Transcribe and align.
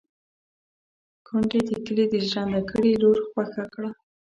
کونډې 1.27 1.61
د 1.69 1.71
کلي 1.85 2.05
د 2.09 2.15
ژرنده 2.27 2.61
ګړي 2.69 2.93
لور 3.01 3.17
خوښه 3.27 3.63
کړه. 3.73 3.89